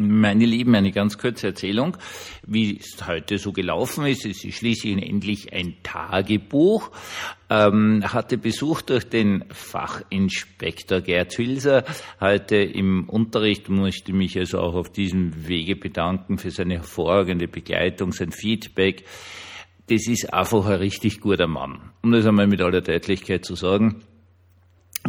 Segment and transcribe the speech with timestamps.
[0.00, 1.96] Meine Lieben, eine ganz kurze Erzählung,
[2.46, 4.24] wie es heute so gelaufen ist.
[4.24, 6.92] Es ist schließlich endlich ein Tagebuch.
[7.50, 11.84] Ähm, hatte Besuch durch den Fachinspektor Gerd Hülser
[12.20, 18.12] heute im Unterricht, möchte mich also auch auf diesem Wege bedanken für seine hervorragende Begleitung,
[18.12, 19.04] sein Feedback.
[19.88, 21.90] Das ist einfach ein richtig guter Mann.
[22.02, 24.04] Um das einmal mit aller Deutlichkeit zu sagen,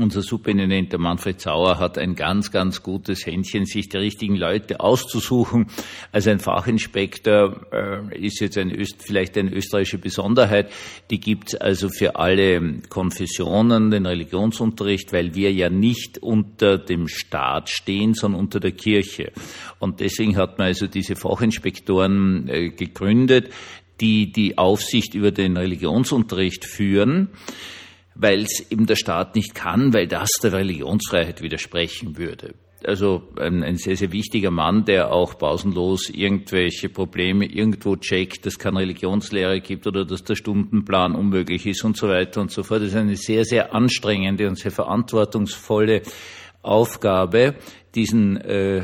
[0.01, 4.79] unser Superintendent, der Manfred Sauer, hat ein ganz, ganz gutes Händchen, sich die richtigen Leute
[4.79, 5.67] auszusuchen.
[6.11, 10.71] Also ein Fachinspektor äh, ist jetzt ein Öst, vielleicht eine österreichische Besonderheit.
[11.09, 17.69] Die gibt's also für alle Konfessionen, den Religionsunterricht, weil wir ja nicht unter dem Staat
[17.69, 19.31] stehen, sondern unter der Kirche.
[19.79, 23.51] Und deswegen hat man also diese Fachinspektoren äh, gegründet,
[24.01, 27.29] die die Aufsicht über den Religionsunterricht führen
[28.19, 32.53] weil es eben der Staat nicht kann, weil das der Religionsfreiheit widersprechen würde.
[32.83, 38.57] Also ein, ein, sehr, sehr wichtiger Mann, der auch pausenlos irgendwelche Probleme irgendwo checkt, dass
[38.57, 42.81] keine Religionslehre gibt oder dass der Stundenplan unmöglich ist und so weiter und so fort.
[42.81, 46.03] Das ist eine sehr, sehr anstrengende und sehr verantwortungsvolle
[46.61, 47.55] Aufgabe,
[47.95, 48.83] diesen äh,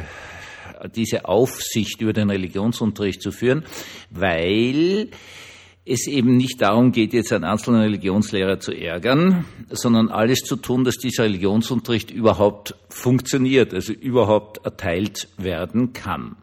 [0.94, 3.63] diese Aufsicht über den Religionsunterricht zu führen,
[4.09, 5.09] weil
[5.86, 10.83] es eben nicht darum geht, jetzt einen einzelnen Religionslehrer zu ärgern, sondern alles zu tun,
[10.83, 16.36] dass dieser Religionsunterricht überhaupt funktioniert, also überhaupt erteilt werden kann.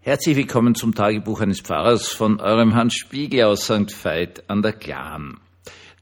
[0.00, 4.04] Herzlich willkommen zum Tagebuch eines Pfarrers von eurem Hans Spiegel aus St.
[4.04, 5.40] Veit an der Glan.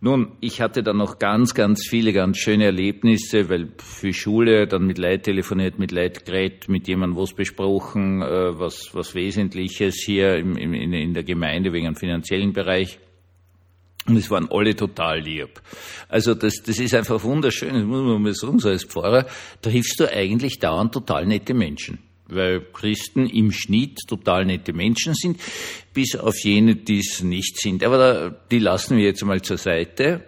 [0.05, 4.84] Nun, ich hatte dann noch ganz, ganz viele ganz schöne Erlebnisse, weil für Schule dann
[4.84, 10.39] mit Leid telefoniert, mit Leid geredet, mit jemandem was besprochen, äh, was, was Wesentliches hier
[10.39, 12.98] im, im, in der Gemeinde wegen einem finanziellen Bereich.
[14.08, 15.62] Und es waren alle total lieb.
[16.08, 19.27] Also das, das ist einfach wunderschön, das muss man mal sagen, so als Pfarrer
[19.61, 22.00] triffst du eigentlich dauernd total nette Menschen
[22.34, 25.41] weil Christen im Schnitt total nette Menschen sind,
[25.94, 27.84] bis auf jene, die es nicht sind.
[27.84, 30.24] Aber da, die lassen wir jetzt mal zur Seite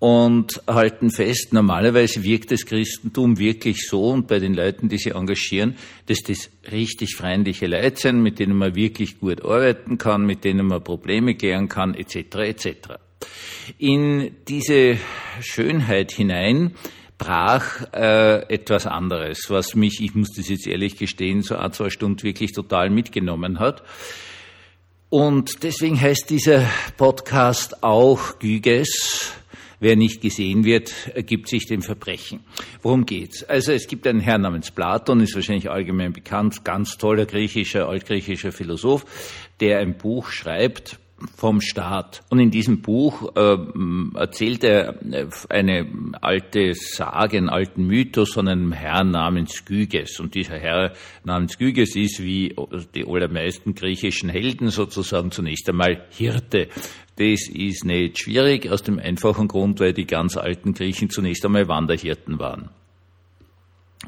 [0.00, 5.14] und halten fest, normalerweise wirkt das Christentum wirklich so und bei den Leuten, die sich
[5.14, 5.76] engagieren,
[6.06, 10.66] dass das richtig freundliche Leute sind, mit denen man wirklich gut arbeiten kann, mit denen
[10.66, 12.16] man Probleme klären kann, etc.
[12.36, 12.66] etc.
[13.76, 14.96] In diese
[15.42, 16.72] Schönheit hinein
[17.20, 21.90] brach äh, etwas anderes, was mich, ich muss das jetzt ehrlich gestehen, so ein, zwei
[21.90, 23.82] Stunden wirklich total mitgenommen hat.
[25.10, 26.64] Und deswegen heißt dieser
[26.96, 29.34] Podcast auch Güges.
[29.80, 32.40] Wer nicht gesehen wird, ergibt sich dem Verbrechen.
[32.82, 33.44] Worum geht's?
[33.44, 38.52] Also es gibt einen Herrn namens Platon, ist wahrscheinlich allgemein bekannt, ganz toller griechischer, altgriechischer
[38.52, 39.04] Philosoph,
[39.60, 40.98] der ein Buch schreibt,
[41.36, 42.22] vom Staat.
[42.28, 43.56] Und in diesem Buch äh,
[44.14, 45.86] erzählt er äh, eine
[46.20, 50.20] alte Sage, einen alten Mythos von einem Herrn namens Gyges.
[50.20, 50.92] Und dieser Herr
[51.24, 52.54] namens Gyges ist wie
[52.94, 56.68] die allermeisten griechischen Helden sozusagen zunächst einmal Hirte.
[57.16, 61.68] Das ist nicht schwierig aus dem einfachen Grund, weil die ganz alten Griechen zunächst einmal
[61.68, 62.70] Wanderhirten waren.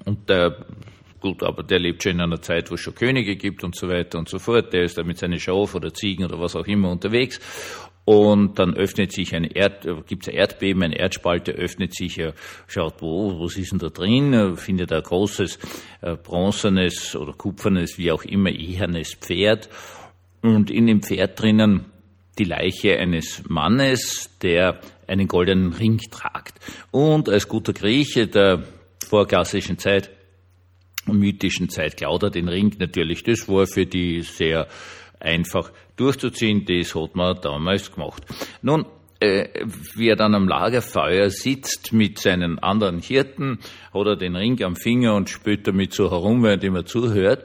[0.05, 0.65] Und der
[1.23, 3.89] Gut, aber der lebt schon in einer Zeit, wo es schon Könige gibt und so
[3.89, 4.73] weiter und so fort.
[4.73, 7.39] Der ist da mit seinen Schaf oder Ziegen oder was auch immer unterwegs.
[8.05, 12.35] Und dann öffnet sich ein Erd, gibt es ein Erdbeben, ein Erdspalte öffnet sich, er
[12.67, 15.61] schaut, wo, was ist denn da drin, findet ein großes,
[16.01, 19.69] äh, bronzenes oder kupfernes, wie auch immer, ehernes Pferd.
[20.43, 21.85] Und in dem Pferd drinnen
[22.37, 26.59] die Leiche eines Mannes, der einen goldenen Ring tragt.
[26.91, 28.65] Und als guter Grieche der
[29.07, 30.11] vorklassischen Zeit
[31.07, 33.23] mythischen Zeit Klauder den Ring natürlich.
[33.23, 34.69] Das war für die sehr
[35.21, 36.65] einfach durchzuziehen.
[36.65, 38.25] Das hat man damals gemacht.
[38.63, 38.87] Nun,
[39.21, 39.49] äh,
[39.95, 43.61] wie er dann am Lagerfeuer sitzt mit seinen anderen Hirten,
[43.95, 47.45] hat er den Ring am Finger und spürt damit so herum, während ihm zuhört.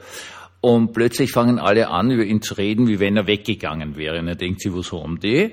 [0.60, 4.20] Und plötzlich fangen alle an, über ihn zu reden, wie wenn er weggegangen wäre.
[4.20, 5.52] Und er denkt sich, was haben die?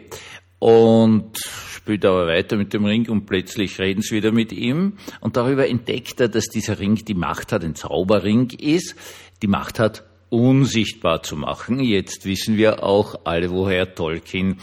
[0.65, 4.95] Und spielt aber weiter mit dem Ring und plötzlich reden sie wieder mit ihm.
[5.21, 8.97] Und darüber entdeckt er, dass dieser Ring die Macht hat, ein Zauberring ist,
[9.43, 11.81] die Macht hat, unsichtbar zu machen.
[11.81, 14.57] Jetzt wissen wir auch alle, woher Tolkien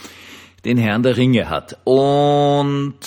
[0.66, 1.78] den Herrn der Ringe hat.
[1.84, 2.98] Und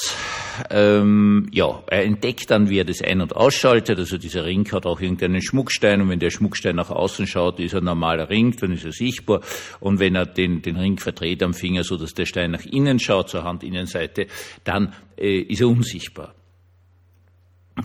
[0.71, 3.99] ähm, ja, er entdeckt dann, wie er das ein- und ausschaltet.
[3.99, 7.75] Also dieser Ring hat auch irgendeinen Schmuckstein und wenn der Schmuckstein nach außen schaut, ist
[7.75, 9.41] er ein normaler Ring, dann ist er sichtbar.
[9.81, 12.99] Und wenn er den, den Ring verdreht am Finger, so dass der Stein nach innen
[12.99, 14.27] schaut, zur Handinnenseite,
[14.65, 16.35] dann äh, ist er unsichtbar.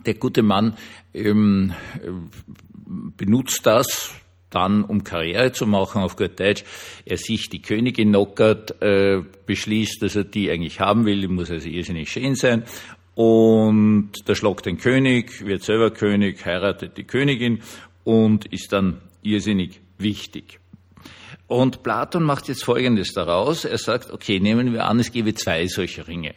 [0.05, 0.75] Der gute Mann
[1.13, 1.73] ähm,
[3.17, 4.13] benutzt das,
[4.49, 6.63] dann, um Karriere zu machen, auf gut Deutsch,
[7.05, 11.51] er sich die Königin knockert, äh, beschließt, dass er die eigentlich haben will, die muss
[11.51, 12.63] also irrsinnig schön sein.
[13.15, 17.61] Und da schlagt den König, wird selber König, heiratet die Königin
[18.03, 20.59] und ist dann irrsinnig wichtig.
[21.47, 23.65] Und Platon macht jetzt Folgendes daraus.
[23.65, 26.35] Er sagt, okay, nehmen wir an, es gäbe zwei solche Ringe.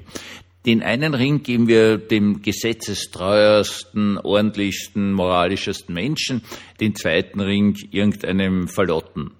[0.64, 6.42] Den einen Ring geben wir dem gesetzestreuersten, ordentlichsten, moralischesten Menschen,
[6.80, 9.32] den zweiten Ring irgendeinem Verlotten.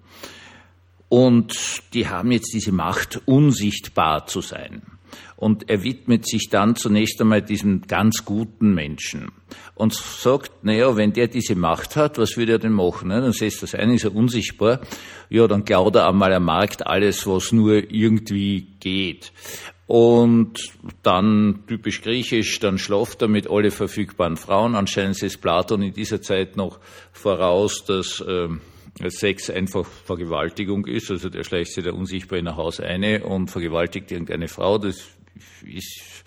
[1.07, 4.81] Und die haben jetzt diese Macht, unsichtbar zu sein.
[5.43, 9.33] Und er widmet sich dann zunächst einmal diesem ganz guten Menschen
[9.75, 13.09] und sagt, naja, wenn der diese Macht hat, was würde er denn machen?
[13.09, 13.19] Ne?
[13.19, 14.79] Dann setzt das ein, ist er unsichtbar.
[15.29, 19.33] Ja, dann klaut er einmal am Markt alles, was nur irgendwie geht.
[19.85, 24.75] Und dann, typisch griechisch, dann schlaft er mit alle verfügbaren Frauen.
[24.75, 26.79] Anscheinend ist Platon in dieser Zeit noch
[27.11, 28.47] voraus, dass äh,
[29.09, 31.11] Sex einfach Vergewaltigung ist.
[31.11, 34.77] Also der schleicht sich da unsichtbar in ein Haus eine und vergewaltigt irgendeine Frau.
[34.77, 35.03] Das
[35.65, 36.23] ist,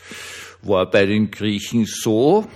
[0.63, 2.47] war bei den Griechen so.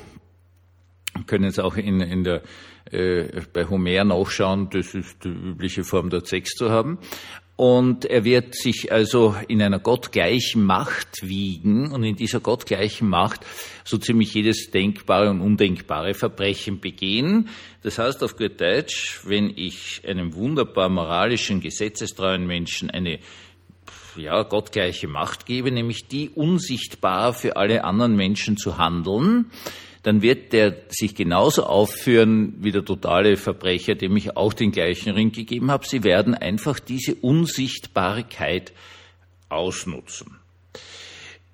[1.26, 2.42] Können es auch in, in der,
[2.90, 6.98] äh, bei Homer nachschauen, das ist die übliche Form dort Sex zu haben.
[7.60, 13.44] Und er wird sich also in einer gottgleichen Macht wiegen und in dieser gottgleichen Macht
[13.84, 17.50] so ziemlich jedes denkbare und undenkbare Verbrechen begehen.
[17.82, 23.18] Das heißt auf gut Deutsch, wenn ich einem wunderbar moralischen, gesetzestreuen Menschen eine
[24.16, 29.50] ja, gottgleiche Macht gebe, nämlich die unsichtbar für alle anderen Menschen zu handeln,
[30.02, 35.12] dann wird der sich genauso aufführen wie der totale Verbrecher, dem ich auch den gleichen
[35.12, 35.86] Ring gegeben habe.
[35.86, 38.72] Sie werden einfach diese Unsichtbarkeit
[39.48, 40.38] ausnutzen.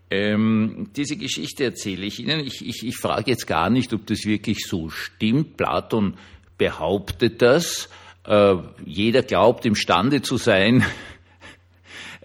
[0.09, 2.41] Ähm, diese Geschichte erzähle ich Ihnen.
[2.41, 5.57] Ich, ich, ich frage jetzt gar nicht, ob das wirklich so stimmt.
[5.57, 6.15] Platon
[6.59, 7.89] behauptet das.
[8.25, 8.55] Äh,
[8.85, 10.85] jeder glaubt imstande zu sein,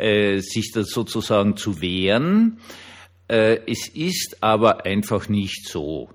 [0.01, 2.57] äh, sich das sozusagen zu wehren.
[3.27, 6.09] Äh, es ist aber einfach nicht so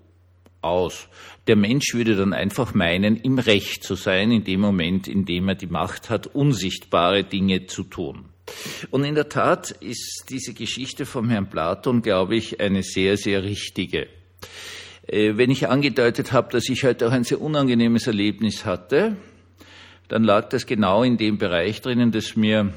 [0.61, 1.09] aus.
[1.47, 5.49] Der Mensch würde dann einfach meinen, im Recht zu sein, in dem Moment, in dem
[5.49, 8.27] er die Macht hat, unsichtbare Dinge zu tun.
[8.91, 13.45] Und in der Tat ist diese Geschichte vom Herrn Platon, glaube ich, eine sehr, sehr
[13.45, 14.09] richtige.
[15.07, 19.17] Äh, wenn ich angedeutet habe, dass ich heute auch ein sehr unangenehmes Erlebnis hatte,
[20.09, 22.73] dann lag das genau in dem Bereich drinnen, das mir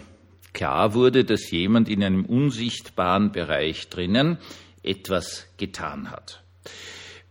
[0.54, 4.38] klar wurde, dass jemand in einem unsichtbaren Bereich drinnen
[4.84, 6.44] etwas getan hat.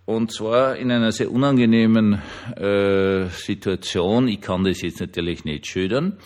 [0.05, 2.23] Und zwar in einer sehr unangenehmen
[2.57, 4.27] äh, Situation.
[4.29, 6.19] Ich kann das jetzt natürlich nicht schildern.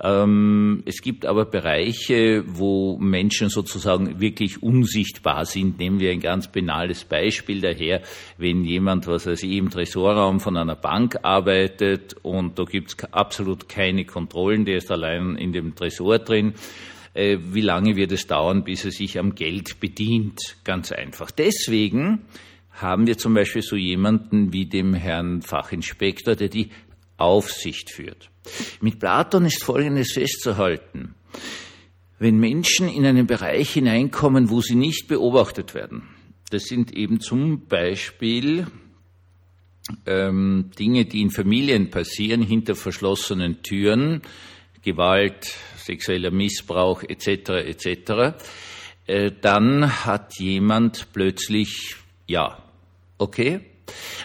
[0.00, 5.78] Ähm, es gibt aber Bereiche, wo Menschen sozusagen wirklich unsichtbar sind.
[5.78, 8.02] Nehmen wir ein ganz banales Beispiel daher,
[8.36, 13.12] wenn jemand, was weiß ich, im Tresorraum von einer Bank arbeitet und da gibt es
[13.12, 16.54] absolut keine Kontrollen, der ist allein in dem Tresor drin.
[17.14, 20.40] Äh, wie lange wird es dauern, bis er sich am Geld bedient?
[20.62, 21.32] Ganz einfach.
[21.32, 22.20] Deswegen
[22.70, 26.70] haben wir zum Beispiel so jemanden wie dem Herrn Fachinspektor, der die
[27.18, 28.30] Aufsicht führt.
[28.80, 31.14] Mit Platon ist Folgendes festzuhalten.
[32.18, 36.02] Wenn Menschen in einen Bereich hineinkommen, wo sie nicht beobachtet werden,
[36.50, 38.66] das sind eben zum Beispiel
[40.06, 44.22] ähm, Dinge, die in Familien passieren, hinter verschlossenen Türen,
[44.82, 47.50] Gewalt, sexueller Missbrauch etc.
[47.66, 48.34] etc.,
[49.06, 52.62] äh, dann hat jemand plötzlich, ja,
[53.16, 53.60] okay,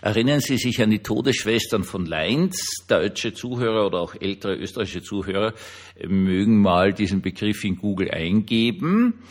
[0.04, 2.84] Erinnern Sie sich an die Todesschwestern von Leins?
[2.90, 5.54] Deutsche Zuhörer oder auch ältere österreichische Zuhörer
[6.06, 9.24] mögen mal diesen Begriff in Google eingeben.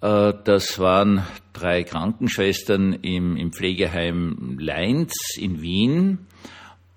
[0.00, 6.18] Äh, das waren drei Krankenschwestern im, im Pflegeheim Leins in Wien,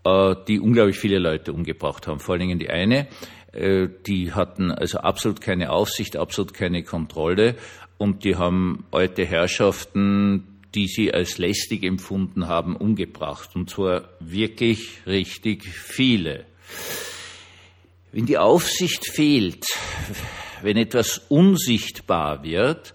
[0.04, 2.20] äh, die unglaublich viele Leute umgebracht haben.
[2.20, 3.08] Vor allen Dingen die eine,
[3.54, 7.56] äh, die hatten also absolut keine Aufsicht, absolut keine Kontrolle
[7.98, 13.56] und die haben alte Herrschaften die sie als lästig empfunden haben, umgebracht.
[13.56, 16.46] Und zwar wirklich richtig viele.
[18.12, 19.66] Wenn die Aufsicht fehlt,
[20.62, 22.94] wenn etwas unsichtbar wird,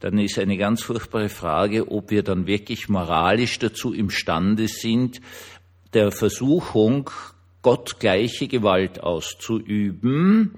[0.00, 5.20] dann ist eine ganz furchtbare Frage, ob wir dann wirklich moralisch dazu imstande sind,
[5.94, 7.10] der Versuchung,
[7.62, 10.56] gottgleiche Gewalt auszuüben,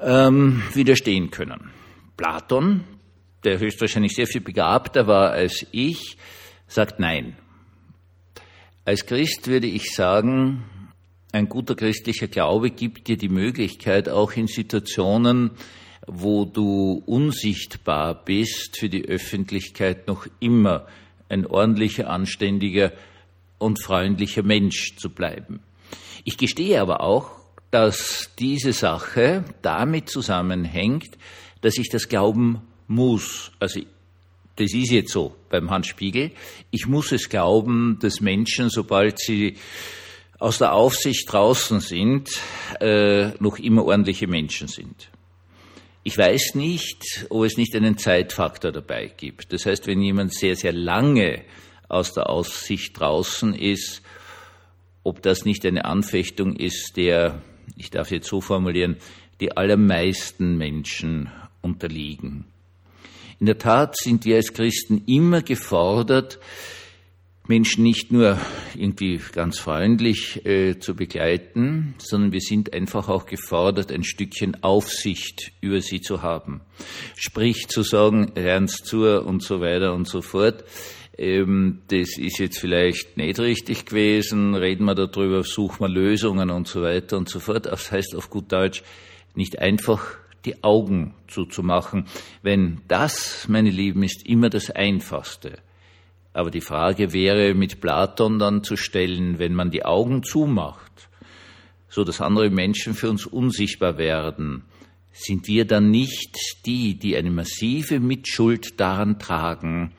[0.00, 1.70] ähm, widerstehen können.
[2.16, 2.84] Platon,
[3.44, 6.16] der höchstwahrscheinlich sehr viel begabter war als ich,
[6.66, 7.36] sagt nein.
[8.84, 10.64] Als Christ würde ich sagen,
[11.32, 15.52] ein guter christlicher Glaube gibt dir die Möglichkeit, auch in Situationen,
[16.06, 20.86] wo du unsichtbar bist, für die Öffentlichkeit noch immer
[21.28, 22.92] ein ordentlicher, anständiger
[23.58, 25.60] und freundlicher Mensch zu bleiben.
[26.24, 27.30] Ich gestehe aber auch,
[27.70, 31.16] dass diese Sache damit zusammenhängt,
[31.60, 33.80] dass ich das Glauben muss, also
[34.56, 36.32] das ist jetzt so beim Hans Spiegel,
[36.70, 39.56] ich muss es glauben, dass Menschen, sobald sie
[40.38, 42.30] aus der Aufsicht draußen sind,
[42.80, 45.08] äh, noch immer ordentliche Menschen sind.
[46.02, 49.52] Ich weiß nicht, ob es nicht einen Zeitfaktor dabei gibt.
[49.52, 51.44] Das heißt, wenn jemand sehr, sehr lange
[51.88, 54.02] aus der Aussicht draußen ist,
[55.04, 57.42] ob das nicht eine Anfechtung ist, der,
[57.76, 58.96] ich darf jetzt so formulieren,
[59.40, 61.30] die allermeisten Menschen
[61.62, 62.46] unterliegen.
[63.40, 66.38] In der Tat sind wir als Christen immer gefordert,
[67.48, 68.38] Menschen nicht nur
[68.76, 75.52] irgendwie ganz freundlich äh, zu begleiten, sondern wir sind einfach auch gefordert, ein Stückchen Aufsicht
[75.62, 76.60] über sie zu haben.
[77.16, 80.62] Sprich zu sagen, ernst zu und so weiter und so fort.
[81.16, 86.68] Ähm, das ist jetzt vielleicht nicht richtig gewesen, reden wir darüber, suchen wir Lösungen und
[86.68, 87.64] so weiter und so fort.
[87.64, 88.82] Das heißt auf gut Deutsch,
[89.34, 92.06] nicht einfach die Augen zuzumachen,
[92.42, 95.58] wenn das, meine Lieben, ist immer das Einfachste
[96.32, 101.08] aber die Frage wäre mit Platon dann zu stellen, wenn man die Augen zumacht,
[101.88, 104.64] so dass andere Menschen für uns unsichtbar werden,
[105.12, 109.92] sind wir dann nicht die, die eine massive Mitschuld daran tragen,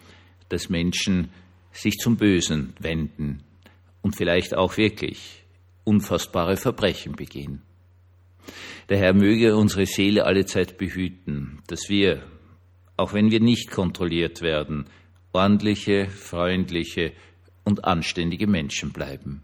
[0.47, 1.29] dass Menschen
[1.73, 3.43] sich zum Bösen wenden
[4.01, 5.43] und vielleicht auch wirklich
[5.83, 7.61] unfassbare Verbrechen begehen.
[8.89, 12.23] Der Herr möge unsere Seele allezeit behüten, dass wir,
[12.97, 14.85] auch wenn wir nicht kontrolliert werden,
[15.31, 17.13] ordentliche, freundliche
[17.63, 19.43] und anständige Menschen bleiben.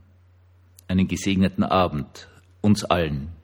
[0.87, 2.27] Einen gesegneten Abend
[2.61, 3.36] uns allen.